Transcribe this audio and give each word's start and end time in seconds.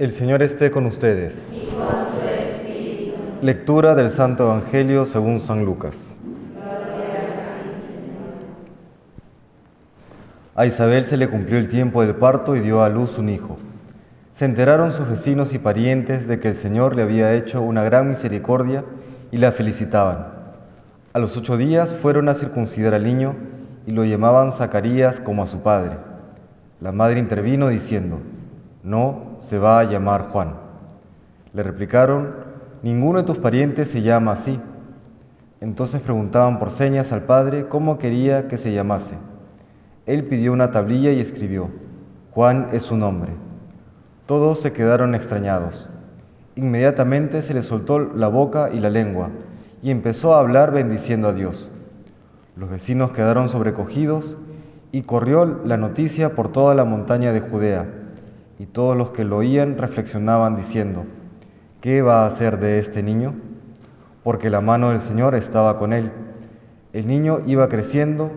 El 0.00 0.12
Señor 0.12 0.42
esté 0.42 0.70
con 0.70 0.86
ustedes. 0.86 1.50
Lectura 3.42 3.94
del 3.94 4.10
Santo 4.10 4.44
Evangelio 4.44 5.04
según 5.04 5.42
San 5.42 5.66
Lucas. 5.66 6.16
A 10.54 10.64
Isabel 10.64 11.04
se 11.04 11.18
le 11.18 11.28
cumplió 11.28 11.58
el 11.58 11.68
tiempo 11.68 12.00
del 12.00 12.14
parto 12.14 12.56
y 12.56 12.60
dio 12.60 12.82
a 12.82 12.88
luz 12.88 13.18
un 13.18 13.28
hijo. 13.28 13.58
Se 14.32 14.46
enteraron 14.46 14.90
sus 14.90 15.06
vecinos 15.06 15.52
y 15.52 15.58
parientes 15.58 16.26
de 16.26 16.40
que 16.40 16.48
el 16.48 16.54
Señor 16.54 16.96
le 16.96 17.02
había 17.02 17.34
hecho 17.34 17.60
una 17.60 17.84
gran 17.84 18.08
misericordia 18.08 18.86
y 19.30 19.36
la 19.36 19.52
felicitaban. 19.52 20.28
A 21.12 21.18
los 21.18 21.36
ocho 21.36 21.58
días 21.58 21.92
fueron 21.92 22.30
a 22.30 22.34
circuncidar 22.34 22.94
al 22.94 23.04
niño 23.04 23.36
y 23.86 23.90
lo 23.90 24.06
llamaban 24.06 24.50
Zacarías 24.50 25.20
como 25.20 25.42
a 25.42 25.46
su 25.46 25.60
padre. 25.60 25.98
La 26.80 26.90
madre 26.90 27.20
intervino 27.20 27.68
diciendo, 27.68 28.20
no 28.82 29.36
se 29.40 29.58
va 29.58 29.80
a 29.80 29.84
llamar 29.84 30.28
Juan. 30.28 30.54
Le 31.52 31.62
replicaron, 31.62 32.34
ninguno 32.82 33.18
de 33.18 33.24
tus 33.24 33.38
parientes 33.38 33.90
se 33.90 34.02
llama 34.02 34.32
así. 34.32 34.60
Entonces 35.60 36.00
preguntaban 36.00 36.58
por 36.58 36.70
señas 36.70 37.12
al 37.12 37.24
padre 37.24 37.68
cómo 37.68 37.98
quería 37.98 38.48
que 38.48 38.56
se 38.56 38.72
llamase. 38.72 39.14
Él 40.06 40.24
pidió 40.24 40.52
una 40.52 40.70
tablilla 40.70 41.12
y 41.12 41.20
escribió, 41.20 41.68
Juan 42.30 42.68
es 42.72 42.84
su 42.84 42.96
nombre. 42.96 43.32
Todos 44.26 44.60
se 44.60 44.72
quedaron 44.72 45.14
extrañados. 45.14 45.90
Inmediatamente 46.56 47.42
se 47.42 47.52
le 47.52 47.62
soltó 47.62 47.98
la 47.98 48.28
boca 48.28 48.70
y 48.72 48.80
la 48.80 48.90
lengua 48.90 49.30
y 49.82 49.90
empezó 49.90 50.34
a 50.34 50.40
hablar 50.40 50.72
bendiciendo 50.72 51.28
a 51.28 51.32
Dios. 51.32 51.70
Los 52.56 52.70
vecinos 52.70 53.12
quedaron 53.12 53.48
sobrecogidos 53.48 54.36
y 54.92 55.02
corrió 55.02 55.44
la 55.64 55.76
noticia 55.76 56.34
por 56.34 56.48
toda 56.50 56.74
la 56.74 56.84
montaña 56.84 57.32
de 57.32 57.40
Judea 57.40 57.99
y 58.60 58.66
todos 58.66 58.94
los 58.94 59.12
que 59.12 59.24
lo 59.24 59.38
oían 59.38 59.78
reflexionaban 59.78 60.54
diciendo, 60.54 61.06
¿qué 61.80 62.02
va 62.02 62.24
a 62.24 62.26
hacer 62.26 62.60
de 62.60 62.78
este 62.78 63.02
niño? 63.02 63.34
Porque 64.22 64.50
la 64.50 64.60
mano 64.60 64.90
del 64.90 65.00
Señor 65.00 65.34
estaba 65.34 65.78
con 65.78 65.94
él. 65.94 66.12
El 66.92 67.06
niño 67.06 67.38
iba 67.46 67.70
creciendo 67.70 68.30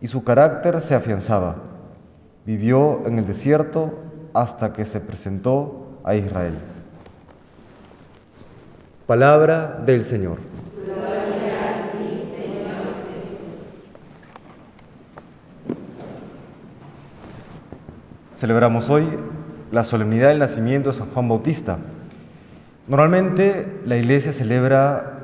y 0.00 0.06
su 0.06 0.22
carácter 0.22 0.80
se 0.80 0.94
afianzaba. 0.94 1.56
Vivió 2.46 3.04
en 3.04 3.18
el 3.18 3.26
desierto 3.26 3.98
hasta 4.32 4.72
que 4.72 4.84
se 4.84 5.00
presentó 5.00 5.98
a 6.04 6.14
Israel. 6.14 6.54
Palabra 9.08 9.82
del 9.84 10.04
Señor. 10.04 10.38
Celebramos 18.36 18.88
hoy 18.88 19.04
la 19.74 19.82
solemnidad 19.82 20.28
del 20.28 20.38
nacimiento 20.38 20.90
de 20.90 20.96
San 20.96 21.10
Juan 21.10 21.28
Bautista. 21.28 21.78
Normalmente 22.86 23.80
la 23.84 23.96
iglesia 23.96 24.32
celebra 24.32 25.18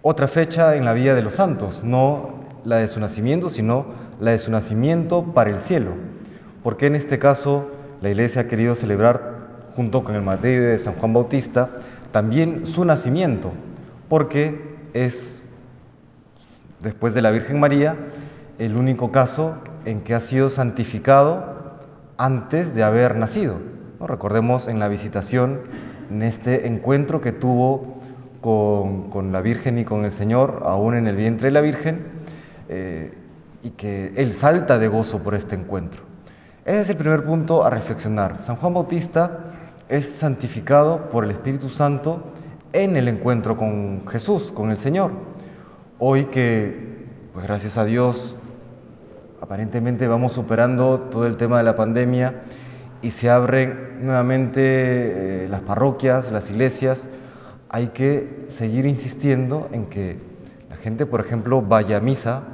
otra 0.00 0.28
fecha 0.28 0.76
en 0.76 0.84
la 0.84 0.92
vida 0.92 1.16
de 1.16 1.22
los 1.22 1.34
santos, 1.34 1.82
no 1.82 2.44
la 2.64 2.76
de 2.76 2.86
su 2.86 3.00
nacimiento, 3.00 3.50
sino 3.50 3.86
la 4.20 4.30
de 4.30 4.38
su 4.38 4.52
nacimiento 4.52 5.24
para 5.24 5.50
el 5.50 5.58
cielo. 5.58 5.90
Porque 6.62 6.86
en 6.86 6.94
este 6.94 7.18
caso 7.18 7.68
la 8.00 8.10
iglesia 8.10 8.42
ha 8.42 8.46
querido 8.46 8.76
celebrar, 8.76 9.34
junto 9.74 10.04
con 10.04 10.14
el 10.14 10.22
Mateo 10.22 10.62
de 10.62 10.78
San 10.78 10.94
Juan 10.94 11.12
Bautista, 11.12 11.68
también 12.12 12.68
su 12.68 12.84
nacimiento, 12.84 13.50
porque 14.08 14.76
es, 14.92 15.42
después 16.80 17.12
de 17.12 17.22
la 17.22 17.32
Virgen 17.32 17.58
María, 17.58 17.96
el 18.60 18.76
único 18.76 19.10
caso 19.10 19.56
en 19.84 20.02
que 20.02 20.14
ha 20.14 20.20
sido 20.20 20.48
santificado 20.48 21.53
antes 22.16 22.74
de 22.74 22.82
haber 22.82 23.16
nacido. 23.16 23.56
Recordemos 24.00 24.68
en 24.68 24.78
la 24.78 24.88
visitación, 24.88 25.60
en 26.10 26.22
este 26.22 26.66
encuentro 26.66 27.20
que 27.20 27.32
tuvo 27.32 28.00
con, 28.40 29.10
con, 29.10 29.32
la 29.32 29.40
Virgen 29.40 29.78
y 29.78 29.84
con 29.84 30.04
el 30.04 30.12
Señor, 30.12 30.62
aún 30.66 30.94
en 30.94 31.06
el 31.06 31.16
vientre 31.16 31.48
de 31.48 31.52
la 31.52 31.60
Virgen, 31.60 32.06
eh, 32.68 33.12
y 33.62 33.70
que 33.70 34.12
Él 34.16 34.34
salta 34.34 34.78
de 34.78 34.88
gozo 34.88 35.20
por 35.20 35.34
este 35.34 35.54
encuentro. 35.54 36.02
Ese 36.64 36.80
es 36.80 36.90
el 36.90 36.96
primer 36.96 37.24
punto 37.24 37.64
a 37.64 37.70
reflexionar. 37.70 38.40
San 38.40 38.56
Juan 38.56 38.74
Bautista 38.74 39.52
es 39.88 40.10
santificado 40.10 41.10
por 41.10 41.24
el 41.24 41.30
Espíritu 41.30 41.68
Santo 41.68 42.22
en 42.72 42.96
el 42.96 43.08
encuentro 43.08 43.56
con 43.56 44.06
Jesús, 44.06 44.50
con 44.52 44.70
el 44.70 44.76
Señor. 44.76 45.12
Hoy 45.98 46.24
que, 46.26 47.06
pues 47.32 47.46
gracias 47.46 47.78
a 47.78 47.84
Dios, 47.84 48.36
aparentemente 49.44 50.08
vamos 50.08 50.32
superando 50.32 51.00
todo 51.00 51.26
el 51.26 51.36
tema 51.36 51.58
de 51.58 51.64
la 51.64 51.76
pandemia 51.76 52.44
y 53.02 53.10
se 53.10 53.28
abren 53.28 53.98
nuevamente 54.00 54.62
eh, 55.44 55.48
las 55.50 55.60
parroquias, 55.60 56.32
las 56.32 56.48
iglesias, 56.48 57.08
hay 57.68 57.88
que 57.88 58.46
seguir 58.48 58.86
insistiendo 58.86 59.68
en 59.70 59.84
que 59.84 60.16
la 60.70 60.76
gente, 60.76 61.04
por 61.04 61.20
ejemplo, 61.20 61.60
vaya 61.60 61.98
a 61.98 62.00
misa, 62.00 62.44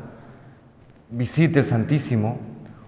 visite 1.10 1.60
el 1.60 1.64
Santísimo, 1.64 2.38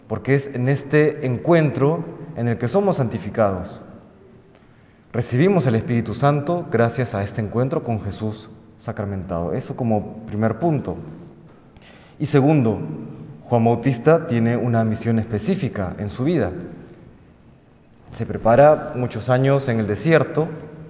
porque 0.09 0.35
es 0.35 0.53
en 0.53 0.69
este 0.69 1.25
encuentro 1.25 2.05
en 2.37 2.49
el 2.49 2.59
que 2.59 2.67
somos 2.67 2.97
santificados. 2.97 3.83
Recibimos 5.13 5.65
el 5.67 5.77
Espíritu 5.77 6.15
Santo 6.15 6.67
gracias 6.73 7.15
a 7.15 7.23
este 7.23 7.41
encuentro 7.41 7.85
con 7.85 8.01
Jesús 8.01 8.51
sacramentado. 8.79 9.53
Eso 9.53 9.77
como 9.77 10.27
primer 10.27 10.59
punto. 10.59 10.97
Y 12.19 12.27
segundo, 12.27 12.81
Juan 13.53 13.67
Bautista 13.67 14.27
tiene 14.29 14.57
una 14.57 14.83
misión 14.83 15.19
específica 15.19 15.93
en 15.99 16.09
su 16.09 16.25
vida. 16.25 16.53
Se 18.15 18.25
prepara 18.25 18.93
muchos 18.97 19.29
años 19.29 19.69
en 19.69 19.79
el 19.79 19.87
desierto 19.87 20.49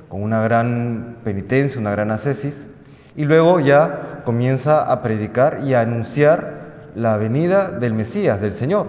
con 0.09 0.23
una 0.23 0.45
gran 0.45 1.17
penitencia, 1.25 1.81
una 1.81 1.91
gran 1.91 2.13
ascesis, 2.13 2.69
y 3.17 3.25
luego 3.25 3.59
ya 3.59 4.23
comienza 4.25 4.93
a 4.93 5.03
predicar 5.03 5.63
y 5.65 5.75
a 5.75 5.81
anunciar 5.81 6.93
la 6.95 7.17
venida 7.17 7.69
del 7.69 7.95
Mesías, 7.95 8.41
del 8.41 8.55
Señor. 8.55 8.87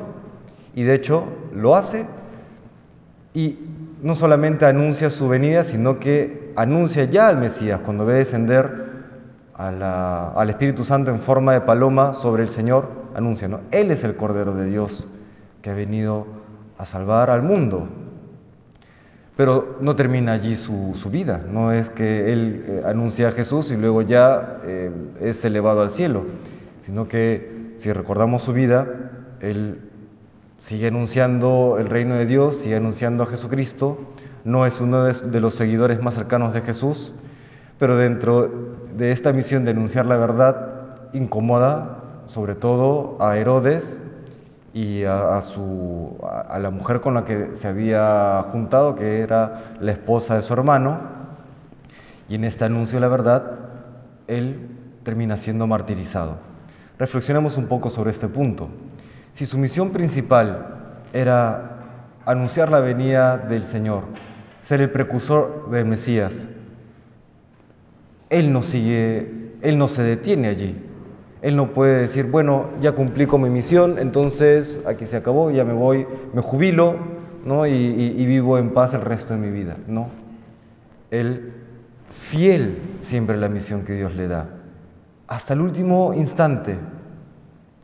Y 0.76 0.84
de 0.84 0.94
hecho 0.94 1.26
lo 1.56 1.76
hace 1.76 2.06
y 3.34 3.58
no 4.04 4.14
solamente 4.14 4.68
anuncia 4.68 5.10
su 5.10 5.28
venida, 5.28 5.64
sino 5.64 6.00
que 6.00 6.54
anuncia 6.56 7.06
ya 7.06 7.28
al 7.28 7.40
Mesías 7.40 7.80
cuando 7.84 8.06
ve 8.06 8.20
descender 8.20 8.84
a 9.56 10.32
al 10.36 10.50
Espíritu 10.52 10.86
Santo 10.86 11.10
en 11.10 11.20
forma 11.20 11.54
de 11.54 11.62
paloma 11.62 12.14
sobre 12.14 12.44
el 12.44 12.50
Señor, 12.50 13.03
anuncia, 13.16 13.47
¿no? 13.47 13.62
Él 13.72 13.91
es 13.91 14.03
el 14.03 14.16
Cordero 14.16 14.56
de 14.56 14.66
Dios 14.66 15.07
que 15.62 15.69
ha 15.69 15.74
venido 15.74 16.28
a 16.78 16.85
salvar 16.85 17.29
al 17.29 17.41
mundo. 17.41 17.88
Pero 19.35 19.78
no 19.81 19.96
termina 19.96 20.34
allí 20.34 20.56
su, 20.56 20.91
su 20.94 21.09
vida, 21.09 21.44
no 21.50 21.72
es 21.72 21.90
que 21.90 22.31
Él 22.31 22.66
eh, 22.68 22.81
anuncia 22.85 23.29
a 23.29 23.31
Jesús 23.31 23.72
y 23.72 23.78
luego 23.78 24.03
ya 24.03 24.59
eh, 24.63 24.91
es 25.22 25.44
elevado 25.44 25.81
al 25.81 25.90
cielo, 25.90 26.25
sino 26.85 27.07
que 27.07 27.74
si 27.78 27.91
recordamos 27.91 28.44
su 28.44 28.53
vida, 28.53 28.88
Él 29.40 29.90
sigue 30.59 30.88
anunciando 30.88 31.78
el 31.80 31.88
reino 31.88 32.16
de 32.16 32.28
Dios, 32.28 32.57
sigue 32.57 32.75
anunciando 32.75 33.24
a 33.24 33.25
Jesucristo, 33.25 34.00
no 34.44 34.68
es 34.68 34.80
uno 34.80 35.03
de, 35.03 35.13
de 35.13 35.40
los 35.40 35.56
seguidores 35.56 36.00
más 36.03 36.13
cercanos 36.13 36.53
de 36.53 36.62
Jesús, 36.62 37.12
pero 37.80 37.97
dentro 37.97 38.51
de 38.95 39.12
esta 39.12 39.34
misión 39.34 39.66
de 39.66 39.72
anunciar 39.72 40.06
la 40.06 40.18
verdad 40.18 41.09
incomoda 41.13 42.03
sobre 42.28 42.56
todo 42.56 43.18
a 43.20 43.38
Herodes 43.38 44.00
y 44.74 45.04
a, 45.04 45.42
su, 45.42 46.18
a, 46.24 46.58
la 46.60 46.72
mujer 46.72 47.00
con 47.00 47.14
la 47.14 47.26
que 47.26 47.56
se 47.56 47.68
había 47.68 48.46
juntado, 48.52 48.96
que 48.96 49.20
era 49.20 49.76
la 49.80 49.92
esposa 49.92 50.36
de 50.36 50.42
su 50.42 50.54
hermano, 50.54 51.00
y 52.28 52.36
en 52.36 52.44
este 52.44 52.66
anuncio 52.66 53.00
la 53.00 53.08
verdad, 53.08 53.52
él 54.28 54.70
termina 55.04 55.38
siendo 55.38 55.68
martirizado. 55.68 56.38
Reflexionemos 56.98 57.58
un 57.58 57.68
poco 57.68 57.90
sobre 57.90 58.12
este 58.12 58.28
punto. 58.28 58.70
Si 59.34 59.46
su 59.46 59.58
misión 59.58 59.92
principal 59.92 60.66
era 61.14 61.78
anunciar 62.26 62.72
la 62.72 62.80
venida 62.80 63.38
del 63.38 63.66
Señor, 63.66 64.04
ser 64.62 64.82
el 64.82 64.90
precursor 64.90 65.69
del 65.69 65.86
Mesías, 65.86 66.48
él 68.30 68.52
no 68.52 68.64
sigue, 68.64 69.52
él 69.62 69.78
no 69.78 69.88
se 69.88 70.02
detiene 70.02 70.48
allí. 70.48 70.81
Él 71.44 71.57
no 71.57 71.74
puede 71.74 72.00
decir, 72.00 72.25
bueno, 72.25 72.69
ya 72.81 72.94
cumplí 72.94 73.28
con 73.28 73.42
mi 73.42 73.50
misión, 73.50 74.00
entonces 74.00 74.80
aquí 74.88 75.06
se 75.06 75.18
acabó, 75.18 75.51
ya 75.51 75.66
me 75.66 75.74
voy, 75.74 76.07
me 76.34 76.42
jubilo, 76.42 76.95
¿no? 77.45 77.68
Y, 77.68 77.72
y, 77.72 78.16
y 78.18 78.25
vivo 78.25 78.57
en 78.57 78.69
paz 78.69 78.94
el 78.94 79.01
resto 79.01 79.34
de 79.34 79.42
mi 79.42 79.51
vida. 79.51 79.75
No. 79.86 80.07
Él 81.12 81.51
fiel 82.07 82.80
siempre 83.01 83.36
a 83.36 83.40
la 83.40 83.50
misión 83.50 83.84
que 83.84 83.94
Dios 83.94 84.16
le 84.16 84.30
da, 84.30 84.48
hasta 85.28 85.54
el 85.54 85.60
último 85.60 86.13
instante, 86.13 86.78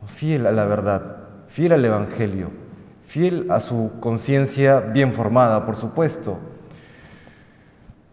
fiel 0.06 0.46
a 0.46 0.52
la 0.52 0.64
verdad, 0.64 1.16
fiel 1.48 1.72
al 1.72 1.84
Evangelio, 1.84 2.50
fiel 3.04 3.46
a 3.50 3.60
su 3.60 3.92
conciencia 4.00 4.80
bien 4.80 5.12
formada, 5.12 5.66
por 5.66 5.76
supuesto, 5.76 6.38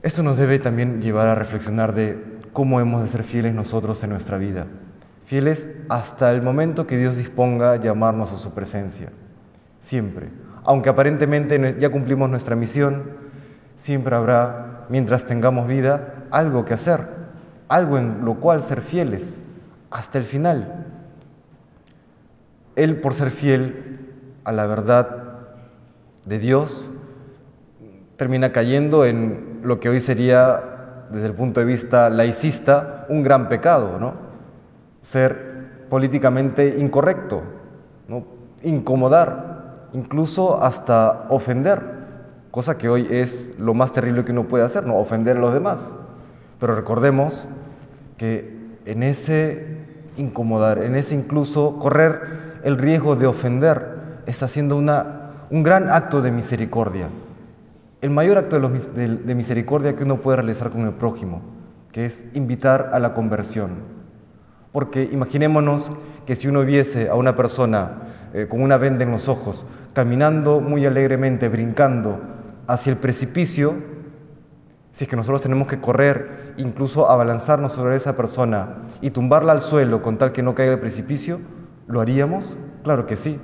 esto 0.02 0.24
nos 0.24 0.38
debe 0.38 0.60
también 0.60 1.02
llevar 1.02 1.30
a 1.30 1.36
reflexionar 1.36 1.94
de 1.94 2.22
cómo 2.52 2.82
hemos 2.82 3.02
de 3.02 3.08
ser 3.08 3.24
fieles 3.24 3.54
nosotros 3.54 4.04
en 4.04 4.10
nuestra 4.10 4.38
vida. 4.38 4.68
Fieles 5.28 5.68
hasta 5.90 6.32
el 6.32 6.42
momento 6.42 6.88
que 6.88 6.98
Dios 6.98 7.18
disponga 7.18 7.76
llamarnos 7.76 8.32
a 8.32 8.38
su 8.38 8.54
presencia. 8.54 9.10
Siempre. 9.78 10.30
Aunque 10.64 10.88
aparentemente 10.88 11.76
ya 11.78 11.90
cumplimos 11.90 12.30
nuestra 12.30 12.56
misión, 12.56 13.12
siempre 13.76 14.16
habrá, 14.16 14.86
mientras 14.88 15.26
tengamos 15.26 15.68
vida, 15.68 16.14
algo 16.32 16.64
que 16.64 16.76
hacer, 16.76 17.10
algo 17.68 17.98
en 17.98 18.24
lo 18.24 18.36
cual 18.36 18.62
ser 18.62 18.80
fieles 18.80 19.42
hasta 19.92 20.18
el 20.18 20.24
final. 20.24 20.86
Él, 22.78 23.02
por 23.02 23.14
ser 23.14 23.30
fiel 23.30 24.00
a 24.46 24.54
la 24.54 24.66
verdad 24.66 25.10
de 26.24 26.40
Dios, 26.40 26.90
termina 28.16 28.54
cayendo 28.54 29.04
en 29.04 29.60
lo 29.62 29.82
que 29.82 29.90
hoy 29.90 30.00
sería, 30.00 30.64
desde 31.12 31.26
el 31.26 31.34
punto 31.34 31.60
de 31.60 31.66
vista 31.66 32.10
laicista, 32.10 33.06
un 33.10 33.24
gran 33.24 33.50
pecado, 33.50 34.00
¿no? 34.00 34.27
Ser 35.02 35.88
políticamente 35.90 36.78
incorrecto, 36.80 37.42
¿no? 38.08 38.24
incomodar, 38.64 39.88
incluso 39.94 40.62
hasta 40.62 41.26
ofender, 41.30 41.82
cosa 42.52 42.78
que 42.78 42.90
hoy 42.90 43.08
es 43.10 43.52
lo 43.60 43.74
más 43.74 43.92
terrible 43.92 44.26
que 44.26 44.32
uno 44.32 44.48
puede 44.48 44.64
hacer, 44.64 44.86
no 44.86 44.98
ofender 44.98 45.38
a 45.38 45.40
los 45.40 45.54
demás. 45.54 45.88
Pero 46.60 46.76
recordemos 46.76 47.48
que 48.18 48.58
en 48.86 49.04
ese 49.04 49.78
incomodar, 50.18 50.80
en 50.80 50.96
ese 50.96 51.16
incluso 51.16 51.78
correr 51.78 52.60
el 52.64 52.78
riesgo 52.78 53.16
de 53.16 53.28
ofender, 53.28 53.98
está 54.26 54.46
haciendo 54.46 54.76
una, 54.76 55.32
un 55.52 55.64
gran 55.64 55.90
acto 55.92 56.22
de 56.22 56.32
misericordia. 56.32 57.08
El 58.02 58.10
mayor 58.10 58.38
acto 58.38 58.60
de, 58.60 59.18
de 59.18 59.36
misericordia 59.36 59.96
que 59.96 60.04
uno 60.04 60.18
puede 60.18 60.38
realizar 60.38 60.70
con 60.70 60.82
el 60.82 60.94
prójimo, 60.94 61.42
que 61.92 62.06
es 62.06 62.26
invitar 62.34 62.90
a 62.94 63.00
la 63.00 63.14
conversión. 63.14 63.97
Porque 64.78 65.10
imaginémonos 65.12 65.92
que 66.28 66.36
si 66.36 66.48
uno 66.48 66.64
viese 66.64 67.10
a 67.10 67.16
una 67.16 67.36
persona 67.36 67.94
eh, 68.36 68.46
con 68.48 68.62
una 68.62 68.78
venda 68.78 69.04
en 69.04 69.10
los 69.10 69.28
ojos, 69.28 69.66
caminando 69.94 70.62
muy 70.62 70.86
alegremente, 70.86 71.50
brincando 71.50 72.20
hacia 72.68 72.92
el 72.92 72.98
precipicio, 72.98 73.74
si 74.92 75.06
es 75.06 75.10
que 75.10 75.16
nosotros 75.16 75.42
tenemos 75.42 75.68
que 75.68 75.80
correr, 75.80 76.54
incluso 76.58 77.10
abalanzarnos 77.10 77.72
sobre 77.72 77.96
esa 77.96 78.16
persona 78.16 78.76
y 79.02 79.10
tumbarla 79.10 79.54
al 79.54 79.62
suelo 79.62 80.04
con 80.04 80.20
tal 80.20 80.32
que 80.32 80.44
no 80.44 80.54
caiga 80.54 80.74
el 80.74 80.80
precipicio, 80.80 81.40
¿lo 81.88 82.00
haríamos? 82.00 82.56
Claro 82.84 83.08
que 83.08 83.18
sí. 83.18 83.40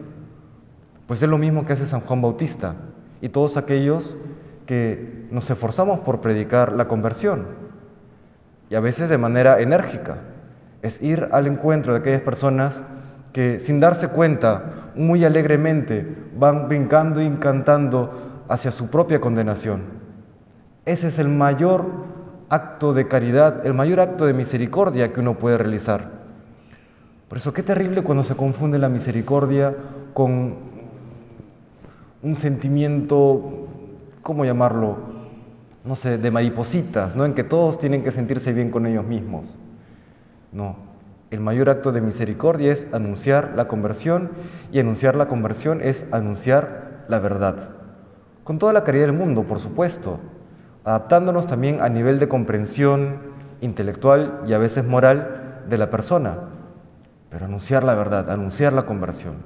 Pues 1.08 1.24
es 1.24 1.30
lo 1.30 1.40
mismo 1.40 1.66
que 1.66 1.74
hace 1.74 1.88
San 1.88 2.02
Juan 2.02 2.22
Bautista 2.22 2.76
y 3.22 3.30
todos 3.30 3.58
aquellos 3.58 4.20
que 4.68 5.26
nos 5.32 5.50
esforzamos 5.50 6.02
por 6.02 6.22
predicar 6.22 6.74
la 6.74 6.88
conversión 6.88 7.48
y 8.70 8.76
a 8.76 8.82
veces 8.82 9.10
de 9.10 9.18
manera 9.18 9.60
enérgica. 9.62 10.20
Es 10.84 11.02
ir 11.02 11.30
al 11.32 11.48
encuentro 11.48 11.94
de 11.94 12.00
aquellas 12.00 12.22
personas 12.22 12.84
que 13.32 13.60
sin 13.60 13.80
darse 13.80 14.10
cuenta, 14.10 14.92
muy 14.96 15.26
alegremente, 15.26 16.06
van 16.38 16.68
brincando 16.68 17.22
y 17.22 17.30
cantando 17.38 18.44
hacia 18.48 18.72
su 18.72 18.90
propia 18.90 19.20
condenación. 19.20 19.82
Ese 20.86 21.08
es 21.08 21.18
el 21.18 21.30
mayor 21.30 21.86
acto 22.50 22.94
de 22.94 23.08
caridad, 23.08 23.66
el 23.66 23.74
mayor 23.74 24.02
acto 24.02 24.26
de 24.26 24.34
misericordia 24.34 25.14
que 25.14 25.22
uno 25.22 25.40
puede 25.40 25.58
realizar. 25.58 26.12
Por 27.30 27.38
eso 27.38 27.54
qué 27.54 27.64
terrible 27.64 28.04
cuando 28.04 28.24
se 28.24 28.36
confunde 28.36 28.78
la 28.78 28.90
misericordia 28.90 29.74
con 30.14 30.56
un 32.22 32.36
sentimiento, 32.36 33.68
¿cómo 34.22 34.46
llamarlo? 34.46 34.98
No 35.84 35.96
sé, 35.96 36.18
de 36.18 36.30
maripositas, 36.30 37.16
¿no? 37.16 37.26
En 37.26 37.34
que 37.34 37.44
todos 37.44 37.80
tienen 37.80 38.04
que 38.04 38.12
sentirse 38.12 38.54
bien 38.54 38.70
con 38.70 38.86
ellos 38.86 39.06
mismos. 39.06 39.58
No, 40.54 40.76
el 41.32 41.40
mayor 41.40 41.72
acto 41.72 41.92
de 41.92 42.00
misericordia 42.00 42.72
es 42.72 42.88
anunciar 42.94 43.54
la 43.56 43.68
conversión 43.68 44.30
y 44.72 44.80
anunciar 44.80 45.16
la 45.16 45.28
conversión 45.28 45.82
es 45.82 46.06
anunciar 46.12 47.06
la 47.08 47.18
verdad. 47.18 47.72
Con 48.44 48.60
toda 48.60 48.72
la 48.72 48.84
caridad 48.84 49.08
del 49.08 49.14
mundo, 49.14 49.46
por 49.46 49.60
supuesto, 49.60 50.20
adaptándonos 50.84 51.48
también 51.48 51.82
a 51.82 51.90
nivel 51.90 52.20
de 52.20 52.28
comprensión 52.28 53.18
intelectual 53.62 54.42
y 54.46 54.54
a 54.54 54.60
veces 54.60 54.86
moral 54.86 55.64
de 55.68 55.80
la 55.80 55.90
persona, 55.90 56.38
pero 57.32 57.46
anunciar 57.46 57.84
la 57.84 57.96
verdad, 57.96 58.30
anunciar 58.30 58.74
la 58.74 58.86
conversión. 58.86 59.38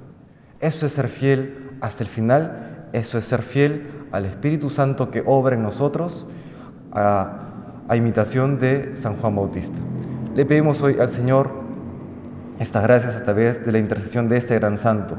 Eso 0.60 0.88
es 0.88 0.92
ser 0.92 1.08
fiel 1.08 1.72
hasta 1.80 2.04
el 2.04 2.10
final, 2.10 2.90
eso 2.92 3.18
es 3.18 3.24
ser 3.24 3.44
fiel 3.44 3.88
al 4.12 4.26
Espíritu 4.26 4.70
Santo 4.70 5.10
que 5.10 5.24
obra 5.26 5.56
en 5.56 5.64
nosotros 5.64 6.28
a, 6.92 7.32
a 7.88 7.96
imitación 7.96 8.60
de 8.60 8.94
San 8.98 9.16
Juan 9.16 9.38
Bautista. 9.38 9.78
Le 10.38 10.46
pedimos 10.46 10.84
hoy 10.84 11.00
al 11.00 11.10
Señor 11.10 11.50
estas 12.60 12.84
gracias 12.84 13.16
a 13.16 13.24
través 13.24 13.66
de 13.66 13.72
la 13.72 13.80
intercesión 13.80 14.30
de 14.30 14.38
este 14.38 14.54
gran 14.54 14.78
santo, 14.78 15.18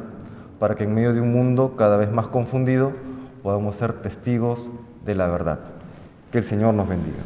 para 0.61 0.77
que 0.77 0.85
en 0.85 0.95
medio 0.95 1.13
de 1.13 1.21
un 1.21 1.33
mundo 1.33 1.75
cada 1.77 1.97
vez 1.97 2.09
más 2.09 2.29
confundido 2.29 2.93
podamos 3.43 3.75
ser 3.75 3.95
testigos 3.95 4.71
de 5.05 5.17
la 5.17 5.27
verdad. 5.27 5.59
Que 6.31 6.39
el 6.39 6.45
Señor 6.45 6.75
nos 6.75 6.89
bendiga. 6.89 7.19